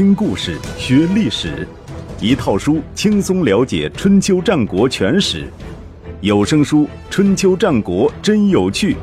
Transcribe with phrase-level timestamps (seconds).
[0.00, 1.68] 听故事学历史，
[2.22, 5.52] 一套书轻松了解春秋战国全史。
[6.22, 8.94] 有声书《春秋战国真有趣》，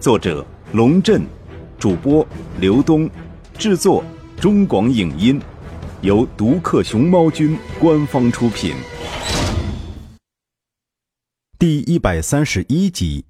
[0.00, 1.22] 作者龙震，
[1.78, 2.26] 主播
[2.58, 3.08] 刘东，
[3.56, 4.02] 制作
[4.40, 5.40] 中广影音，
[6.00, 8.74] 由独克熊猫君官方出品。
[11.60, 13.24] 第一百三十一集，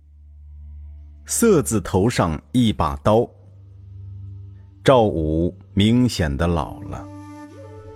[1.26, 3.28] 色字头上一把刀。
[4.82, 7.06] 赵武明显的老了，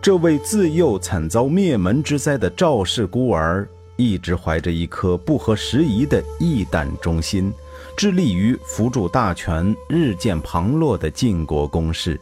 [0.05, 7.51] 这位自幼惨遭灭门之灾的赵氏孤儿，一直怀着一颗不合时宜的义胆忠心，
[7.97, 12.21] 致力于扶助大权日渐旁落的晋国公室，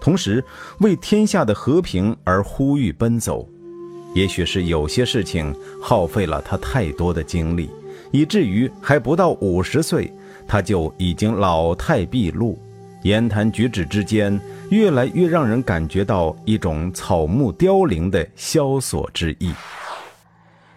[0.00, 0.44] 同时
[0.78, 3.44] 为天下的和平而呼吁奔走。
[4.14, 7.68] 也许是有些事情耗费了他太多的精力，
[8.12, 10.08] 以至于还不到五十岁，
[10.46, 12.56] 他就已经老态毕露。
[13.02, 14.40] 言谈举止之间，
[14.70, 19.52] 越来越让人感觉到一种草木凋零的萧索之意。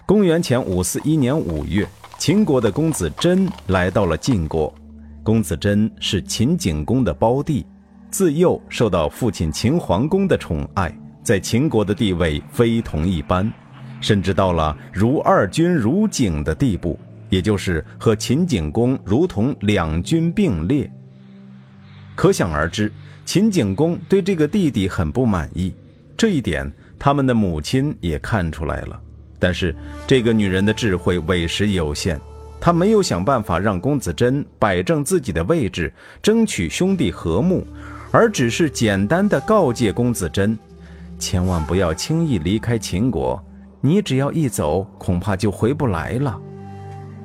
[0.05, 4.73] 公元前五四一年五月，秦国的公子真来到了晋国。
[5.23, 7.65] 公子真是秦景公的胞弟，
[8.09, 13.51] 自幼受到父亲秦桓公的宠爱，在秦国的地位非同一般，
[13.99, 16.97] 甚至到了如二君如景的地步，
[17.29, 20.89] 也就是和秦景公如同两军并列。
[22.15, 22.91] 可想而知，
[23.27, 25.73] 秦景公对这个弟弟很不满意，
[26.15, 28.97] 这一点他们的母亲也看出来了。
[29.37, 29.75] 但是
[30.07, 32.17] 这个女人的智慧委实有限，
[32.57, 35.91] 她没有想办法让公子真摆正自己的位置，
[36.23, 37.67] 争取兄弟和睦，
[38.11, 40.57] 而只是简单的告诫公子真，
[41.19, 43.43] 千万不要轻易离开秦国，
[43.81, 46.39] 你只要一走，恐怕就回不来了。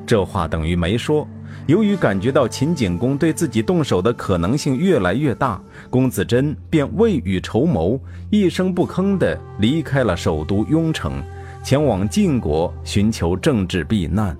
[0.04, 1.28] 这话等于没说。
[1.66, 11.22] 由于感觉到秦景公对自己动手的可能性越来越大，公子真便未雨绸缪，一声不吭地离开了首都雍城，
[11.62, 14.36] 前往晋国寻求政治避难。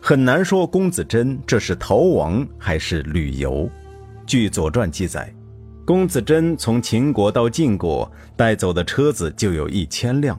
[0.00, 3.68] 很难说公子真这是逃亡还是旅游。
[4.24, 5.32] 据《左传》记载，
[5.84, 10.38] 公子真从秦国到晋国带走的车子就有一千辆。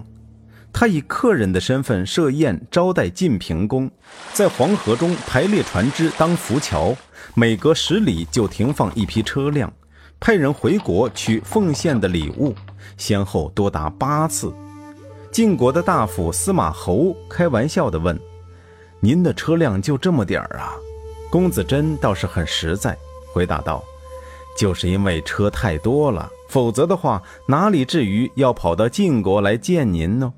[0.73, 3.89] 他以客人的身份设宴招待晋平公，
[4.33, 6.95] 在黄河中排列船只当浮桥，
[7.35, 9.71] 每隔十里就停放一批车辆，
[10.19, 12.55] 派人回国取奉献的礼物，
[12.97, 14.53] 先后多达八次。
[15.31, 18.19] 晋国的大夫司马侯开玩笑地问
[18.99, 20.73] ：“您的车辆就这么点儿啊？”
[21.29, 22.97] 公子真倒是很实在，
[23.31, 23.83] 回答道
[24.57, 30.33] ：“就是因为车太多了，否则的话，哪里至于要跑到晋国来见您呢？”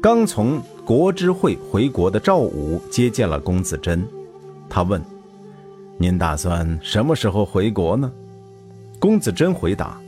[0.00, 4.06] 刚从国之会回国的赵武接见了公子珍，
[4.70, 5.02] 他问
[5.98, 8.10] ：“您打算什么时候回国呢？”
[9.00, 9.98] 公子珍回答：“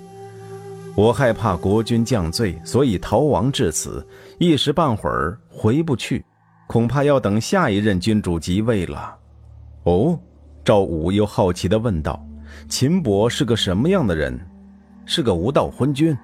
[0.95, 4.06] 我害怕国君降罪，所以逃亡至此，
[4.39, 6.25] 一时半会儿回不去，
[6.69, 9.17] 恐怕要等下一任君主即位了。”
[9.83, 10.17] 哦，
[10.65, 12.25] 赵武又好奇地问道
[12.71, 14.39] ：“秦伯是个什么样的人？
[15.05, 16.17] 是个无道昏君，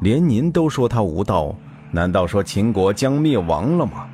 [0.00, 1.54] 连您都说他无道。”
[1.90, 4.06] 难道说秦国将灭亡了吗？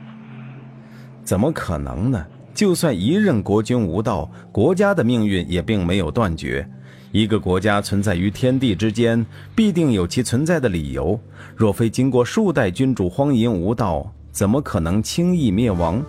[1.24, 2.24] 怎么可能呢？
[2.54, 6.68] 就算一任国君无道，国家的命运也并没有断绝。
[7.10, 9.24] 一个国家存在于天地之间，
[9.56, 11.18] 必定有其存在的理由。
[11.56, 16.00] 若非经过数代君主荒淫无道，怎么可能轻易灭亡？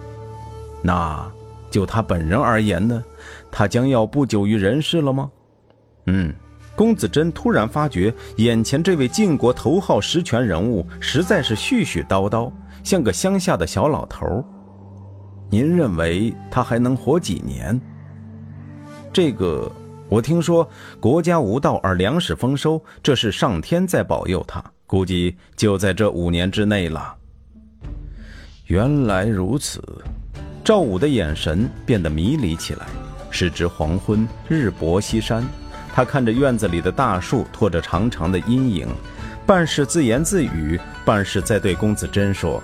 [0.84, 1.32] 那
[1.72, 3.04] 就他本人而言呢？
[3.52, 5.32] 他将要不久于人世了吗？
[6.06, 6.34] 嗯。
[6.76, 12.52] 公子真突然发觉，眼前这位晋国头号实权人物实在是絮絮叨叨，
[12.84, 14.44] 像个乡下的小老头。
[15.50, 17.80] 您认为他还能活几年？
[19.14, 19.72] 这个，
[20.10, 20.68] 我听说
[21.00, 27.16] 国家无道而粮食丰收，这是上天在保佑他，估计就在这五年之内了。
[28.66, 29.82] 原来如此，
[30.64, 32.86] 赵武的眼神变得迷离起来。
[33.30, 35.46] 时值黄昏，日薄西山。
[35.96, 38.86] 他看着院子里的大树，拖着长长的阴影，
[39.46, 42.62] 半是自言自语，半是在对公子真说：“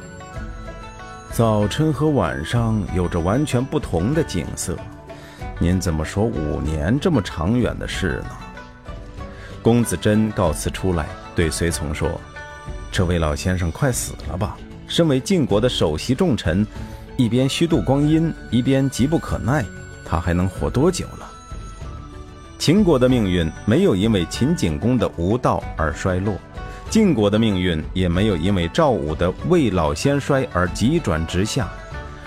[1.32, 4.76] 早晨和晚上有着完全不同的景色，
[5.60, 8.32] 您怎么说五年这么长远的事呢？”
[9.64, 12.20] 公子真告辞出来，对随从说
[12.92, 14.58] ：“这位老先生快死了吧？
[14.90, 16.68] 身为晋国的首席重臣，
[17.16, 19.64] 一边虚度光阴，一边急不可耐，
[20.04, 21.26] 他还能活多久呢？”
[22.62, 26.36] 秦国的命运没有因为秦景公的无道而衰落，
[26.92, 31.68] 晋国的命运也没有因为赵武的未老先衰而急转直下。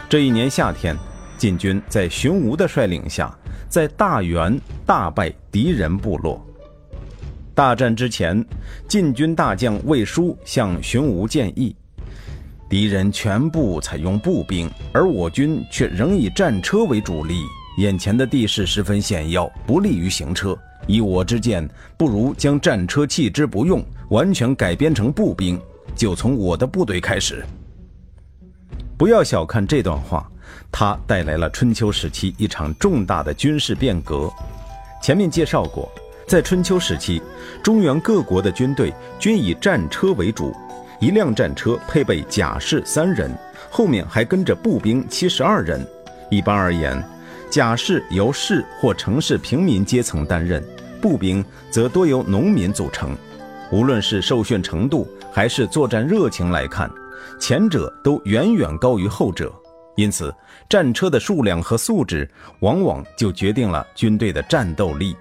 [0.08, 0.96] 这一年夏天，
[1.38, 3.32] 晋军在荀吴的率领下，
[3.68, 6.44] 在大原大败敌人部落。
[7.54, 8.44] 大战之前，
[8.88, 11.76] 晋军大将魏书向荀吴建议，
[12.68, 17.36] 敌人全部采用步兵，而我军却仍以战车为主力。
[17.78, 20.56] 眼前的地势十分险要，不利于行车。
[20.86, 25.60] 以我之见，不如将战车弃之不用，完全改编成步兵，
[25.96, 27.44] 就从我的部队开始。
[28.96, 30.30] 不要小看这段话，
[30.70, 34.30] 它带来了春秋时期一场重大的军事变革。
[35.02, 35.90] 前面介绍过。
[36.26, 37.20] 在春秋时期，
[37.62, 40.56] 中原各国的军队均以战车为主，
[40.98, 43.30] 一辆战车配备甲士三人，
[43.70, 45.86] 后面还跟着步兵七十二人。
[46.30, 47.04] 一般而言，
[47.54, 50.60] 甲士由市或城市平民阶层担任，
[51.00, 53.16] 步兵则多由农民组成。
[53.70, 56.90] 无论是受训程度还是作战热情来看，
[57.38, 59.54] 前者都远远高于后者。
[59.94, 60.34] 因此，
[60.68, 62.28] 战车的数量和素质
[62.58, 65.14] 往往就决定了军队的战斗力。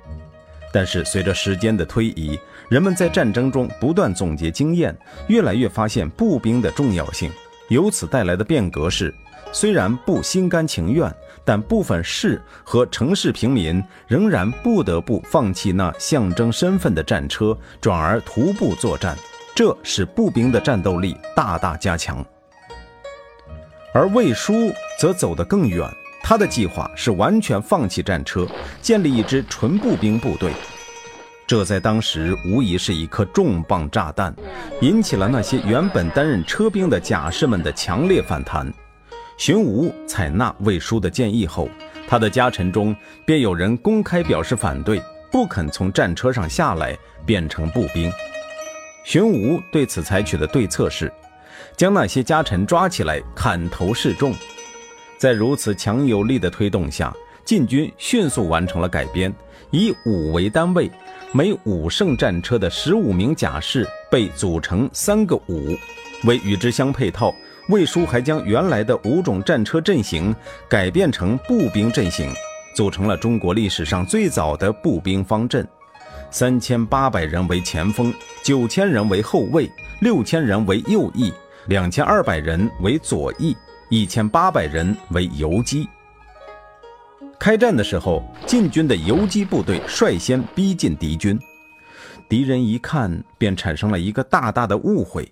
[0.74, 4.98] 但是随着时间的推移，人们在战争中不断总结经验，
[5.28, 7.30] 越来越发现步兵的重要性。
[7.70, 9.14] 由此带来的变革是，
[9.52, 11.14] 虽然不心甘情愿，
[11.46, 19.18] 但部分市和城市平民仍然不得不放弃那象征身份的战车，转而徒步作战。
[19.56, 22.26] 这使步兵的战斗力大大加强。
[23.94, 25.88] 而魏书则走得更远。
[26.26, 28.48] 他的计划是完全放弃战车，
[28.82, 30.54] 建立一支纯步兵部队。
[31.46, 34.34] 这在当时无疑是一颗重磅炸弹，
[34.82, 38.74] 引起了那些原本担任车兵的甲士们的强烈反弹。
[39.38, 41.68] 荀吴采纳魏书的建议后，
[42.08, 42.96] 他的家臣中
[43.26, 45.02] 便有人公开表示反对，
[45.32, 48.12] 不肯从战车上下来变成步兵。
[49.04, 51.12] 荀吴对此采取的对策是，
[51.76, 54.34] 将那些家臣抓起来砍头示众。
[55.18, 57.14] 在如此强有力的推动下，
[57.44, 59.34] 晋军迅速完成了改编，
[59.74, 60.90] 以五为单位，
[61.32, 65.76] 每五乘战车的十五名甲士被组成三个五。
[66.26, 67.34] 为与之相配套，
[67.70, 70.34] 魏书还将原来的五种战车阵型
[70.70, 72.32] 改变成步兵阵型，
[72.76, 75.68] 组成了中国历史上最早的步兵方阵：
[76.30, 79.68] 三千八百人为前锋，九千人为后卫，
[80.02, 81.34] 六千人为右翼，
[81.66, 83.58] 两千二百人为左翼。
[83.90, 85.90] 一千八百人为游击。
[87.40, 91.38] 开战的时候，晋军的游击部队率先逼近敌军，
[92.30, 95.30] 敌人一看便产生了一个大大的误会。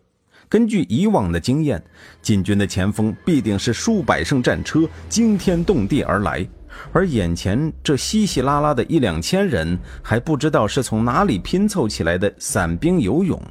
[0.50, 1.82] 根据以往的经验，
[2.22, 6.46] 晋军的前锋必定是数百乘战车惊天动地而来，
[6.92, 13.42] 而眼前这稀稀拉拉的一两千人，还不知道是从哪里拼凑起来的散兵游勇。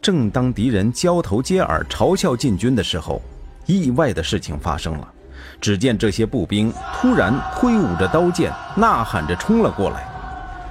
[0.00, 3.20] 正当敌人交头接耳嘲笑晋军的时候，
[3.66, 5.12] 意外的事情发生了，
[5.62, 10.04] 只见这些步兵突然挥舞着刀剑，呐喊着冲了过来。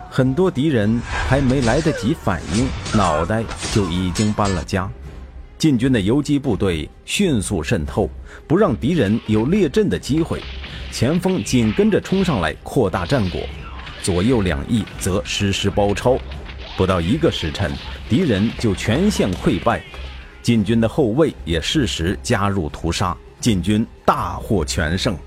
[0.09, 0.99] 很多敌人
[1.29, 3.41] 还没来得及反应，脑袋
[3.73, 4.89] 就已经搬了家。
[5.57, 8.09] 晋军的游击部队迅速渗透，
[8.45, 10.41] 不让敌人有列阵的机会。
[10.91, 13.39] 前锋紧跟着冲上来，扩大战果；
[14.03, 16.17] 左右两翼则实施包抄。
[16.75, 17.71] 不到一个时辰，
[18.09, 19.81] 敌人就全线溃败。
[20.41, 25.17] 晋军的后卫也适时加入屠杀，晋军大获全胜。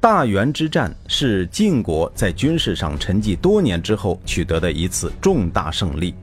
[0.00, 6.14] 大原之战是晋国在军事上沉寂多年之后取得的一次重大胜利，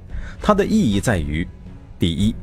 [0.41, 1.47] 它的意义在于：
[2.00, 2.33] 第一，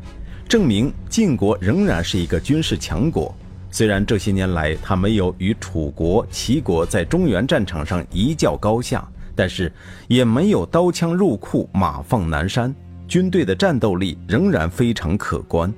[0.49, 3.35] 证明晋国仍然是一个军事强国，
[3.71, 9.73] 虽然这些年来他没有与楚国、齐国在中原战场上一较高下，但是
[10.09, 12.75] 也没有刀枪入库、马放南山。
[13.07, 15.73] 军队的战斗力仍然非常可观。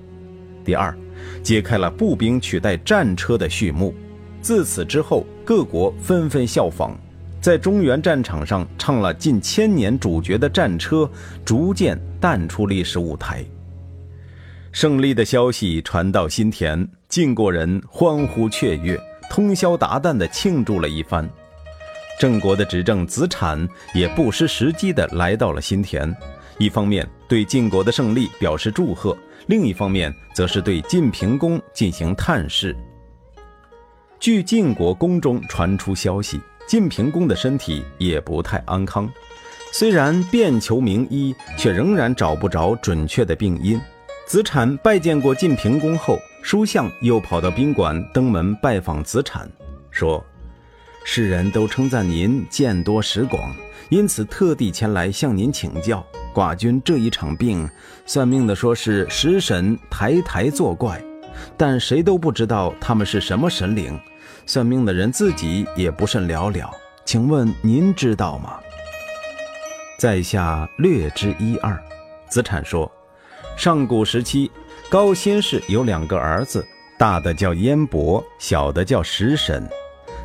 [0.64, 0.96] 第二，
[1.42, 3.94] 揭开了步兵取代战车的序幕。
[4.42, 6.92] 自此之后，各国纷纷效仿，
[7.40, 11.10] 在中原战场上唱了近千年主角的战车，
[11.44, 13.44] 逐渐淡出历史舞台。
[14.72, 18.98] 胜利的消息传到新田，晋国人欢呼雀跃，
[19.28, 21.28] 通宵达旦地庆祝了一番。
[22.18, 26.14] 郑国的执政子产也不失时机地来到了新田。
[26.58, 29.16] 一方面对晋国的胜利表示祝贺，
[29.46, 32.76] 另一方面则是对晋平公进行探视。
[34.18, 39.10] 据晋国宫中传出消息，晋平公的身体也不太安康，
[39.72, 43.80] 虽然遍求名医，却仍然找不着准确的病因。
[44.26, 49.50] 子产拜见过晋平公后，书相又跑到宾馆登门拜访子产，
[49.90, 50.24] 说
[51.02, 53.52] ：“世人都称赞您见多识广，
[53.88, 57.68] 因此特地前来向您请教。”寡君这一场病，
[58.06, 61.02] 算命的说是食神抬抬作怪，
[61.56, 63.98] 但谁都不知道他们是什么神灵，
[64.46, 66.70] 算命的人自己也不甚了了。
[67.04, 68.58] 请问您知道吗？
[69.98, 71.78] 在下略知一二。
[72.28, 72.90] 子产说，
[73.56, 74.50] 上古时期，
[74.88, 76.64] 高辛氏有两个儿子，
[76.96, 79.68] 大的叫燕伯，小的叫食神。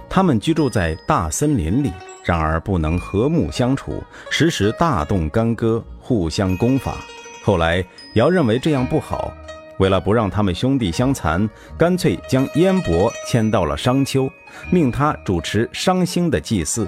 [0.07, 1.91] 他们居住在大森林里，
[2.25, 6.97] 然而不能和睦相处，时时大动干戈，互相攻伐。
[7.43, 9.31] 后来尧认为这样不好。
[9.77, 14.29] 为了不让他们兄弟相残，干脆将燕伯迁到了商丘，
[14.71, 16.87] 命他主持商星的祭祀；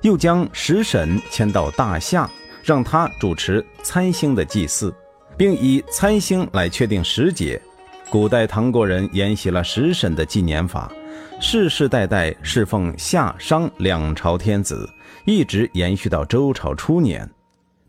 [0.00, 2.28] 又将石沈迁到大夏，
[2.64, 4.92] 让他主持参星的祭祀，
[5.36, 7.60] 并以参星来确定时节。
[8.08, 10.90] 古代唐国人沿袭了石沈的纪年法，
[11.46, 14.88] 世世代代侍奉夏商两朝天子，
[15.26, 17.28] 一直延续到周朝初年。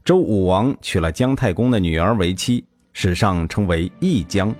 [0.03, 2.63] 周武王娶了姜太公的女儿为妻。
[2.91, 4.53] 史上称为易姜，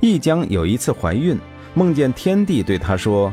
[0.00, 1.38] 易江有一次怀孕，
[1.74, 3.32] 梦见天帝对他说：“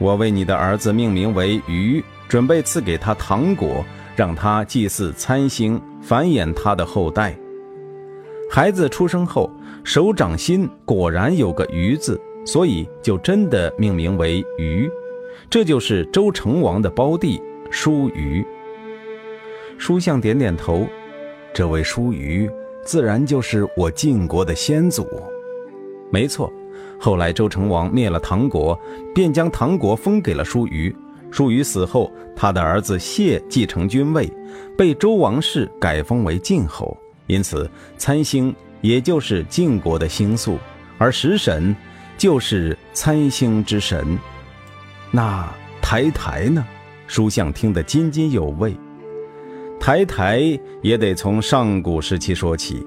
[0.00, 3.84] 我为你的儿子命名为禹，准备赐给他糖果，
[4.16, 7.36] 让他祭祀参星，繁衍他的后代。”
[8.50, 9.50] 孩子出生后，
[9.84, 14.90] 手掌心果然有个鱼字，所以就真的命名为虞。
[15.50, 18.44] 这就是周成王的胞弟叔虞。
[19.78, 20.86] 书相点点头，
[21.52, 22.50] 这位叔虞。
[22.84, 25.06] 自然就是我晋国的先祖，
[26.10, 26.52] 没错。
[26.98, 28.76] 后来周成王灭了唐国，
[29.14, 30.92] 便将唐国封给了叔虞。
[31.30, 34.28] 叔虞死后，他的儿子谢继承君位，
[34.76, 36.96] 被周王室改封为晋侯。
[37.28, 40.58] 因此，参星也就是晋国的星宿，
[40.98, 41.74] 而食神
[42.16, 44.18] 就是参星之神。
[45.10, 45.48] 那
[45.80, 46.64] 台台呢？
[47.06, 48.74] 书相听得津津有味。
[49.78, 52.86] 台台也得从上古时期说起。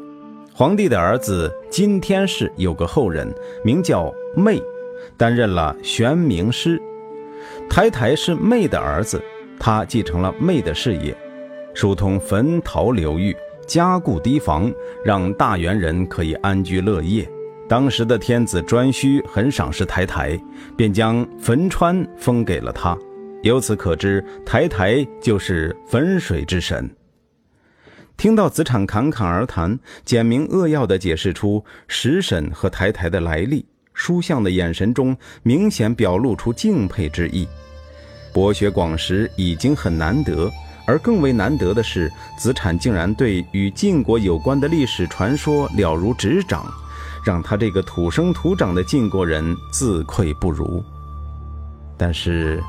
[0.53, 3.31] 皇帝的儿子金天氏有个后人，
[3.63, 4.59] 名叫昧，
[5.17, 6.81] 担任了玄冥师。
[7.69, 9.21] 台台是昧的儿子，
[9.59, 11.15] 他继承了昧的事业，
[11.73, 13.35] 疏通坟陶流域，
[13.67, 17.29] 加固堤防，让大元人可以安居乐业。
[17.67, 20.39] 当时的天子颛顼很赏识台台，
[20.77, 22.95] 便将汾川封给了他。
[23.41, 26.87] 由此可知，台台就是汾水之神。
[28.17, 37.47] 听到子产侃侃而谈，简明扼要地解释出石沈和台台的来历，书相的眼神中明显表露出敬佩之意。
[38.31, 40.51] 博学广识已经很难得，
[40.85, 46.65] 而更为难得的是，子产竟然对与晋国有关的历史传说了如指掌，
[47.25, 50.83] 让他这个土生土长的晋国人自愧不如。
[51.97, 52.61] 但是。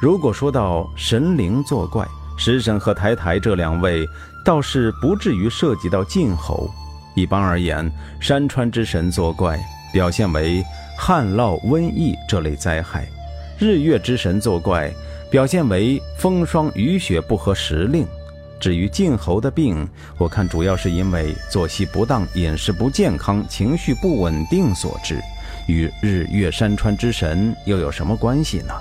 [0.00, 4.08] 如果说到神灵作怪，石神和台台这两位
[4.44, 6.70] 倒是不至于涉及到晋侯。
[7.16, 7.90] 一般而言，
[8.20, 9.58] 山川之神作怪，
[9.92, 10.62] 表现为
[10.96, 13.08] 旱涝、瘟疫这类灾害；
[13.58, 14.88] 日月之神作怪，
[15.32, 18.06] 表现为风霜雨雪不合时令。
[18.60, 19.88] 至于晋侯的病，
[20.18, 25.20] 我看主要是因为作息不当、饮食不健康、情绪不稳定所致，
[25.68, 28.74] 与日月山川之神又有什么关系呢？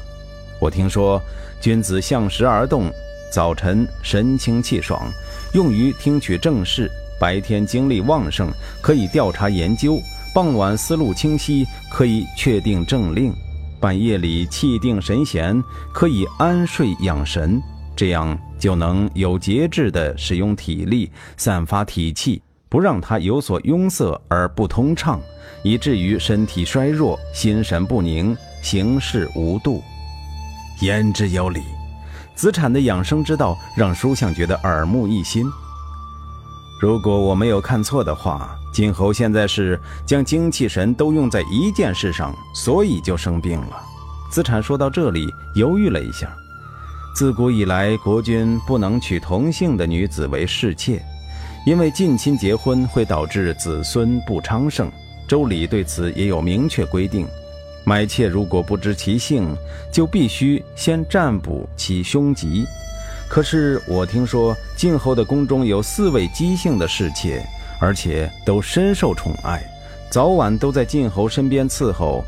[0.59, 1.21] 我听说，
[1.61, 2.91] 君子向时而动，
[3.31, 5.07] 早晨神清气爽，
[5.53, 6.87] 用于听取政事；
[7.19, 8.49] 白天精力旺盛，
[8.81, 10.01] 可以调查研究；
[10.33, 13.31] 傍晚思路清晰，可以确定政令；
[13.79, 17.61] 半夜里气定神闲，可以安睡养神。
[17.97, 22.39] 这样就能有节制地使用体力，散发体气，
[22.69, 25.19] 不让它有所壅塞而不通畅，
[25.63, 29.83] 以至于身体衰弱、心神不宁、行事无度。
[30.79, 31.63] 言之有理，
[32.35, 35.43] 子产的养生之道让书相觉得耳目一新。
[36.79, 43.81] 如果我没有看错的话，晋侯现在是将精气神都用在一件事上，所以就生病了。
[44.29, 46.31] 子产说到这里，犹豫了一下。
[47.17, 51.01] 自古以来，国君不能娶同姓的女子为侍妾，
[51.65, 54.87] 因为近亲结婚会导致子孙不昌盛。
[55.27, 57.25] 周礼对此也有明确规定。
[57.83, 59.51] 买妾如果不知其姓，
[59.91, 62.67] 就必须先占卜其凶吉。
[63.27, 67.43] 可是我听说晋侯的宫中有四位姬姓的侍妾，
[67.79, 69.65] 而且都深受宠爱，
[70.11, 72.23] 早晚都在晋侯身边伺候，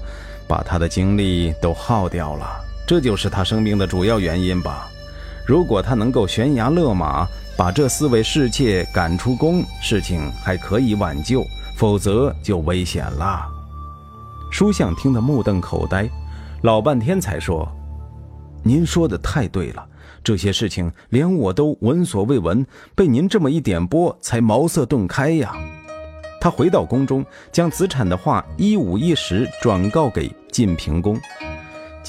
[0.48, 2.65] 把他的精力都耗掉了。
[2.89, 4.89] 这就是他生病的主要原因吧？
[5.46, 11.43] 如果他能够悬崖勒马，把这四位侍妾赶出宫，事情还可以挽救；
[11.75, 13.46] 否则就危险了。
[14.50, 16.10] 书相听得目瞪口呆，
[16.63, 17.72] 老半天才说
[18.65, 19.86] ：“您说的太对了，
[20.24, 22.65] 这些事情连我都闻所未闻，
[22.96, 25.53] 被您这么一点拨，才茅塞顿开呀。”
[26.41, 31.22] 他回到宫中，将子产的话一五一十转告给晋平公。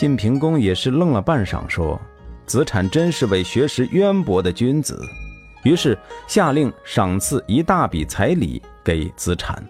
[0.01, 2.01] 晋平公也是愣了半晌，说
[2.49, 4.99] ：“子产真是位学识渊博的君子。”
[5.63, 9.63] 于是下令赏赐一大笔彩礼给子产。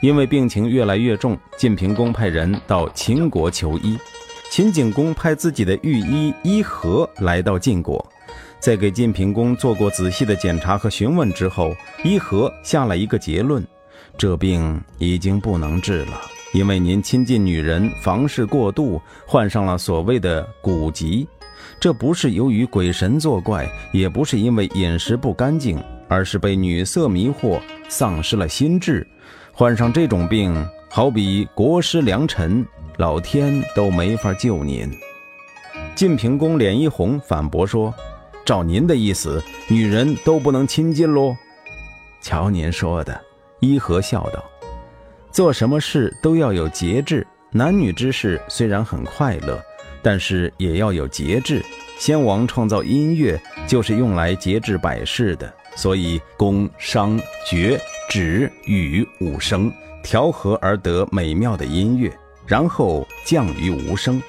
[0.00, 3.98] 因为病情越来越重，晋平公派人到秦国求医。
[4.48, 8.02] 秦景公派自己的御医伊和来到晋国，
[8.58, 13.62] 在给晋平公做过仔细的检查和询问之后，伊和下了一个结论：
[14.16, 16.18] 这病已经不能治了，
[16.52, 21.28] 因为您亲近女人，房事过度，患上了所谓的蛊疾。
[21.78, 29.06] 这不是由于鬼神作怪，也不是因为饮食不干净，而是被女色迷惑，丧失了心智。
[29.52, 30.54] 患上这种病，
[30.88, 32.64] 好比国师良臣，
[32.96, 34.90] 老天都没法救您。
[35.94, 37.92] 晋平公脸一红，反驳说
[38.44, 41.36] ：“照您的意思，女人都不能亲近喽？”
[42.22, 43.20] 瞧您说的，
[43.60, 44.42] 伊和笑道
[45.38, 49.62] ：“做什么事都要有节制，男女之事虽然很快乐。”
[50.02, 51.64] 但是也要有节制。
[51.96, 55.54] 先王创造音乐，就是用来节制百事的。
[55.76, 57.16] 所以宫、商、
[57.48, 57.78] 角、
[58.10, 62.12] 徵、羽五声调和而得美妙的音乐，
[62.44, 64.20] 然后降于无声。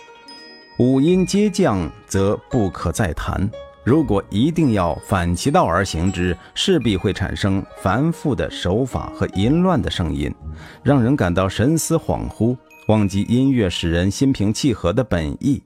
[0.78, 3.50] 五音皆降，则不可再弹。
[3.84, 10.34] 如果一定要反其道而行之，势必会产生繁复的手法和淫乱的声音，
[10.84, 12.56] 让人感到神思恍惚。
[12.88, 15.62] 忘记音乐使人心平气和的本意，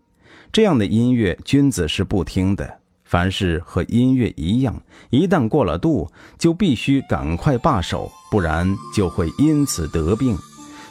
[0.51, 2.79] 这样的音乐君子是不听的。
[3.05, 4.75] 凡事和音乐一样，
[5.09, 10.37] 一旦过了度，就必须赶快罢手，不然就会因此得病。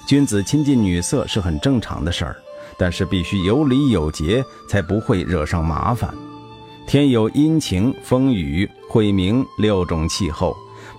[0.07, 2.37] 君子亲近女色是很正常的事儿，
[2.79, 6.15] 但是必须有礼有节，才不会惹上麻烦。
[6.87, 10.57] 天有阴晴风雨晦明六种气候，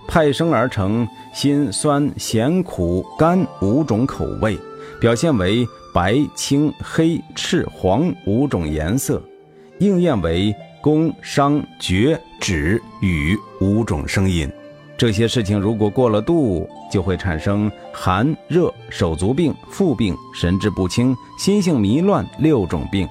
[0.08, 4.58] 派生而成辛酸咸苦甘五种口味。
[5.00, 9.22] 表现为白、青、黑、赤、黄五种颜色，
[9.80, 14.50] 应验为宫、商、角、徵、羽五种声音。
[14.98, 23.08] 这些事情如果过了度，就会产生寒、热、手足病、腹病、神志不清、心性迷乱六种病。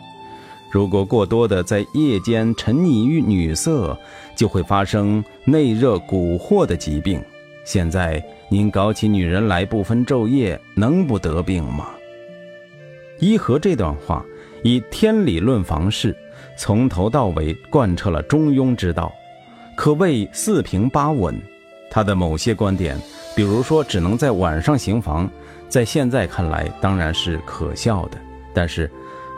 [0.72, 3.94] 如果过多的在夜间沉溺于女色，
[4.34, 7.22] 就会发生内热蛊惑的疾病。
[7.62, 11.90] 现在您搞起女人来不分昼夜，能不得病吗？
[13.18, 14.24] 伊和这段话
[14.64, 16.16] 以天理论房事，
[16.56, 19.12] 从头到尾贯彻了中庸之道，
[19.76, 21.38] 可谓四平八稳。
[21.90, 22.98] 他的某些观点，
[23.36, 25.30] 比如说只能在晚上行房，
[25.68, 28.16] 在现在看来当然是可笑的。
[28.54, 28.90] 但是，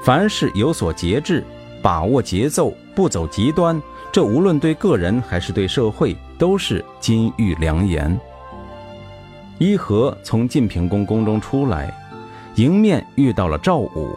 [0.04, 1.42] 凡事有所节制，
[1.80, 6.14] 把握节奏，不走极端，这无论对个人还是对社会。
[6.36, 8.20] 都是金玉良言。
[9.58, 11.96] 伊和从晋平公宫中出来，
[12.56, 14.10] 迎面遇到了赵武，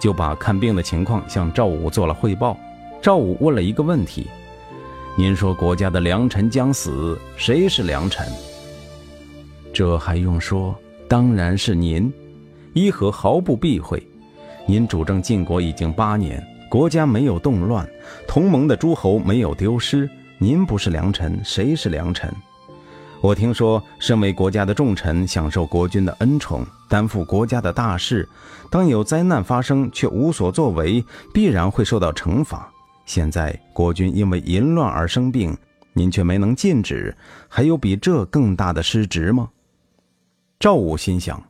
[0.00, 2.56] 就把看病的情况向赵武做了汇报。
[3.02, 4.28] 赵武问了一个问题
[5.18, 8.26] ：“您说国家的良臣将死，谁是良臣？”
[9.74, 10.74] 这还用说？
[11.08, 12.10] 当然是您。
[12.72, 14.02] 伊和毫不避讳
[14.66, 17.88] ：“您主政晋国已经八年，国家没有动乱，
[18.26, 22.30] 同盟的诸侯没有丢失。”您不是良臣，谁是良臣？
[23.20, 28.28] 我听说，身为国家的重臣，享受国君的恩宠，担负国家的大事，
[28.68, 32.68] 当有灾难发生却无所作为，必然会受到惩罚。
[33.06, 35.56] 现在国君因为淫乱而生病，
[35.92, 37.16] 您却没能禁止，
[37.48, 39.48] 还有比这更大的失职吗？
[40.58, 41.42] 赵武心想，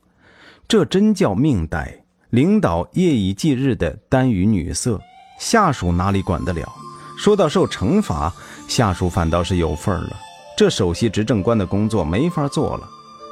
[0.68, 2.03] 这真叫命带，
[2.34, 5.00] 领导夜以继日的耽于女色，
[5.38, 6.68] 下属哪里管得了？
[7.16, 8.32] 说到受惩罚。
[8.66, 10.16] 下属反倒是有份儿了，
[10.56, 12.88] 这首席执政官的工作没法做了。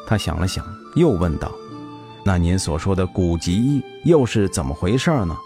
[0.06, 1.50] 他想了想，又问道
[2.22, 5.36] ：“那您所说的古籍又是怎么回事呢？”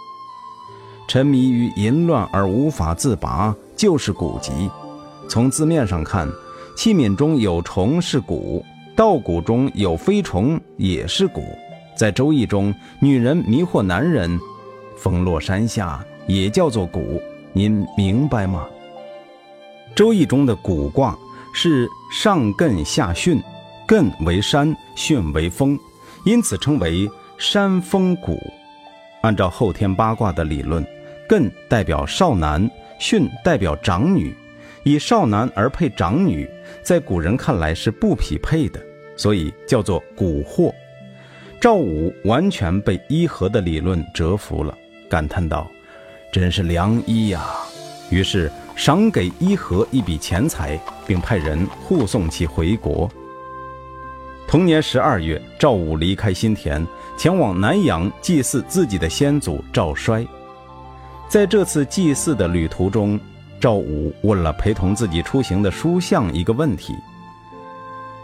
[1.09, 4.71] 沉迷于淫乱而无法自拔，就是古籍。
[5.31, 6.29] 从字面上看，
[6.77, 8.63] 器皿中有虫是蛊，
[8.95, 11.43] 稻谷中有飞虫也是蛊。
[11.97, 14.39] 在《周易》中，女人迷惑男人，
[14.99, 17.19] 风落山下也叫做蛊。
[17.55, 18.69] 您明白吗？
[19.95, 21.17] 周易中的蛊卦
[21.55, 23.43] 是上艮下巽，
[23.89, 25.79] 艮为山，巽为风，
[26.27, 28.39] 因此称为山风蛊。
[29.23, 30.87] 按照后天八卦的理论，
[31.27, 34.37] 艮代表少男，巽代表长女，
[34.85, 36.47] 以少男而配长女，
[36.83, 38.79] 在古人看来是不匹配的，
[39.17, 40.71] 所以叫做蛊惑。
[41.61, 44.77] 赵武完全被伊和的理论折服了，
[45.09, 45.67] 感叹道
[46.33, 47.45] ：“真是良医呀！”
[48.11, 48.51] 于是。
[48.77, 53.11] 赏给伊和一笔钱财，并派人护送其回国。
[54.47, 60.27] 同年十二月，赵武离开新田，前往南阳祭祀自己的先祖赵衰。
[61.27, 63.19] 在这次祭祀的旅途中，
[63.59, 66.93] 赵武问了陪同自己出行的书相一个问题：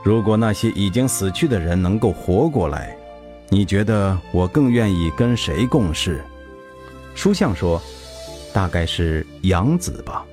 [0.04, 2.94] 如果那些已经死去的人能够活过来，
[3.52, 6.24] 你觉得我更愿意跟谁共事？
[7.14, 7.78] 书相说
[8.50, 10.24] ：“大概是杨子吧。”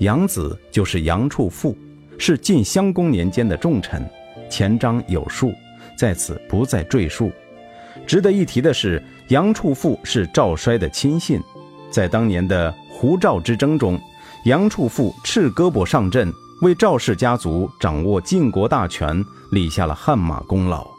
[0.00, 1.78] 杨子就是杨处父，
[2.18, 4.04] 是晋襄公年间的重臣，
[4.50, 5.52] 前章有述，
[5.96, 7.30] 在此不再赘述。
[8.08, 11.40] 值得一提的是，杨处父是赵衰的亲信，
[11.92, 13.96] 在当年的胡赵之争中，
[14.46, 16.28] 杨处父赤胳膊上阵，
[16.62, 20.91] 为赵氏家族掌握晋国大权立下了汗马功劳。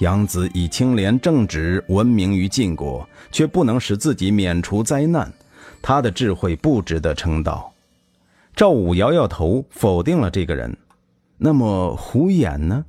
[0.00, 5.30] 杨子以清廉正直闻名于晋国，却不能使自己免除灾难，
[5.82, 7.70] 他的智慧不值得称道。
[8.56, 10.74] 赵武摇摇头，否定了这个人。
[11.36, 12.82] 那么胡衍呢？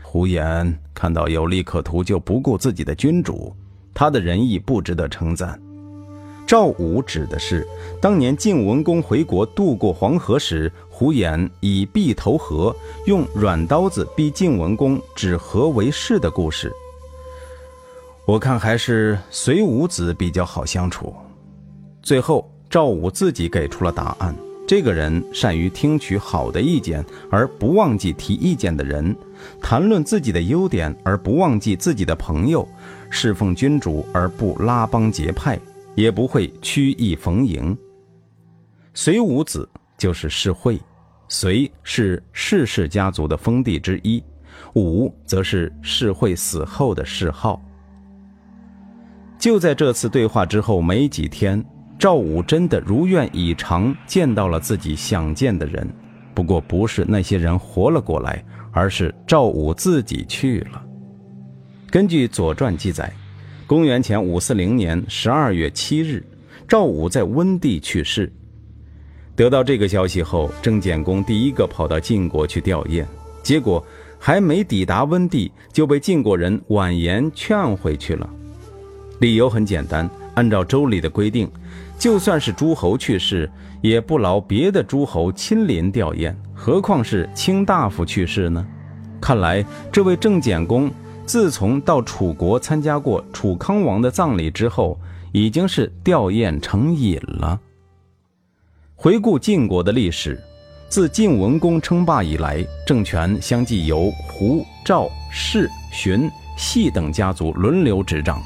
[0.00, 3.52] 胡衍看到有利可图就不顾自己的君主，
[3.92, 5.60] 他的仁义不值得称赞。
[6.46, 7.66] 赵武指的是
[8.00, 12.72] 当年晋文公回国渡过黄河时，胡言以璧投河，
[13.04, 16.72] 用软刀子逼晋文公指河为市的故事。
[18.24, 21.12] 我看还是随武子比较好相处。
[22.00, 24.32] 最后，赵武自己给出了答案。
[24.68, 29.12] 这个人善于听取好的意见，而不忘记提意见的人；
[29.60, 32.64] 谈论自己的优点，而不忘记自己的朋友；
[33.10, 35.58] 侍奉君主而不拉帮结派，
[35.96, 37.76] 也不会曲意逢迎。
[38.94, 39.68] 随武子
[40.04, 40.78] 就是世惠，
[41.28, 44.22] 隋是世氏家族的封地之一，
[44.74, 47.58] 武则是世惠死后的谥号。
[49.38, 51.64] 就在这次对话之后没几天。
[51.98, 55.88] 赵武真的如愿以偿见到了自己想见的人，
[56.34, 60.84] 不过不是那些人活了过来，而是赵武自己去了。
[61.88, 63.10] 根据《左传》记载，
[63.66, 66.22] 公元前五四零年十二月七日，
[66.68, 68.30] 赵武在温地去世。
[69.36, 73.04] 得到这个消息后，郑简公第一个跑到晋国去吊唁，
[73.42, 73.84] 结果
[74.18, 78.28] 还没抵达温地，就被晋国人婉言劝回去了。
[79.20, 81.50] 理由很简单，按照周礼的规定。
[81.96, 88.64] 就算是诸侯去世，也不劳别的诸侯亲临吊唁，何况是卿大夫去世呢？
[89.20, 90.90] 看来这位郑简公
[91.24, 94.98] 自从到楚国参加过楚康王的葬礼之后，
[95.32, 97.58] 已经是吊唁成瘾了。
[99.04, 100.42] 回顾晋国的历史，
[100.88, 108.40] 自晋文公称霸以来，政权相继由胡、赵、氏、荀、系等家族轮流执掌，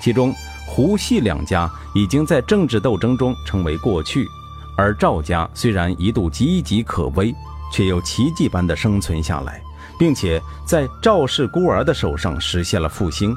[0.00, 0.32] 其中。
[0.68, 4.24] 胡系两家已经在政治斗争中成为过去，
[4.76, 7.34] 而赵家虽然一度岌岌可危，
[7.72, 9.60] 却又奇迹般的生存下来，
[9.98, 13.34] 并且在赵氏孤儿的手上实现了复兴。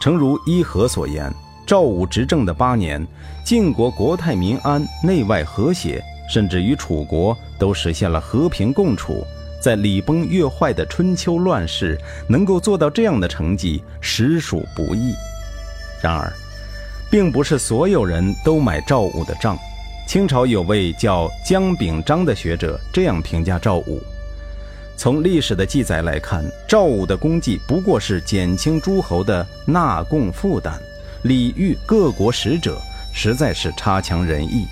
[0.00, 1.30] 诚如伊和所言，
[1.66, 3.04] 赵武执政的八年，
[3.44, 6.00] 晋国国泰民安，内外和谐，
[6.32, 9.26] 甚至与楚国都实现了和平共处。
[9.60, 11.98] 在礼崩乐坏的春秋乱世，
[12.28, 15.12] 能够做到这样的成绩，实属不易。
[16.00, 16.32] 然而，
[17.10, 19.58] 并不是所有人都买赵武的账。
[20.06, 24.00] 清朝有位叫姜秉章的学者这样评价赵武：
[24.96, 30.80] 从历史的记载来看，赵武的功绩不过是减轻诸侯的纳贡负担，
[31.26, 32.80] 礼遇各国使者，
[33.12, 34.66] 实在是差强人意。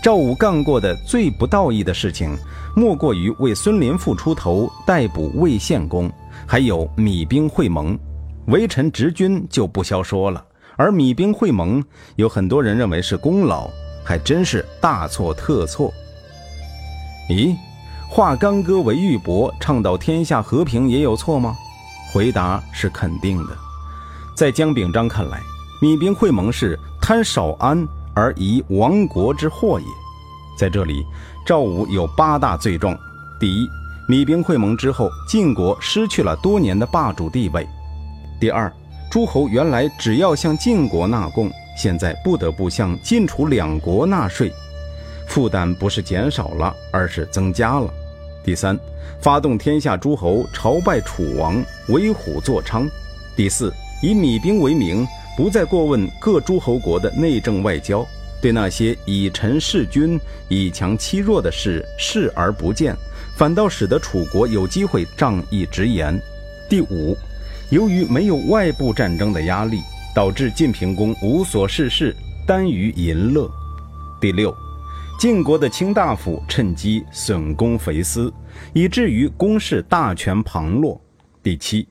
[0.00, 2.36] 赵武干过的最不道义的事情，
[2.76, 6.10] 莫过于为孙林父出头逮捕魏献公，
[6.46, 7.98] 还有米兵会盟。
[8.46, 10.44] 微臣执军就不消说了。
[10.76, 11.82] 而米兵会盟，
[12.14, 13.68] 有很多人认为是功劳，
[14.04, 15.92] 还真是大错特错。
[17.28, 17.56] 咦，
[18.08, 21.56] 化干戈为玉帛，倡导天下和平也有错吗？
[22.12, 23.56] 回答是肯定的。
[24.36, 25.42] 在姜秉章看来，
[25.80, 29.86] 米兵会盟是贪少安而遗亡国之祸也。
[30.58, 31.04] 在这里，
[31.46, 32.98] 赵武有八大罪状：
[33.38, 33.68] 第一，
[34.08, 37.62] 米兵会盟之后，晋国失去了多年的霸主地位；
[38.40, 38.72] 第二，
[39.08, 44.52] 诸侯原来只要向晋国纳贡，现在不得不向晋楚两国纳税，
[45.28, 47.88] 负担不是减少了，而是增加了。
[48.44, 48.76] 第三，
[49.20, 52.90] 发动天下诸侯朝拜楚王，为虎作伥。
[53.36, 55.06] 第四，以米兵为名，
[55.38, 58.04] 不再过问各诸侯国的内政外交，
[58.42, 62.92] 对那些以臣弑君、以强欺弱的事视而不见，
[63.36, 66.20] 反倒使得楚国有机会仗义直言。
[66.68, 67.16] 第五。
[67.70, 69.78] 由于没有外部战争的压力，
[70.12, 73.48] 导致晋平公无所事事，耽于淫乐。
[74.20, 74.52] 第六，
[75.20, 78.32] 晋国的卿大夫趁机损公肥私，
[78.72, 81.00] 以至于公室大权旁落。
[81.44, 81.86] 第七，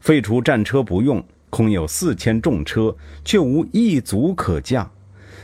[0.00, 1.22] 废除战车不用，
[1.56, 4.86] 空有四千重车，却无一卒可驾，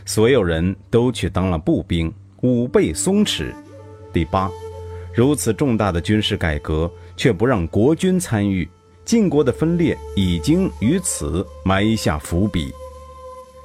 [0.05, 3.51] 所有人都去当了步兵，武备松弛。
[4.12, 4.51] 第八，
[5.14, 8.68] 如此重大的军事改革却不让国军参与，
[9.07, 12.70] 晋国的分裂已经于此埋下伏笔。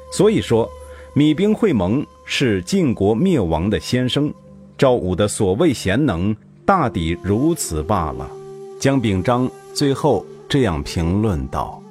[0.10, 0.72] 所以说，
[1.14, 4.34] 米兵会盟是晋国灭亡的先声。
[4.78, 6.34] 赵武的所谓贤能，
[6.66, 8.32] 大抵如此罢了。
[8.80, 11.84] 姜秉章最后这样评论道。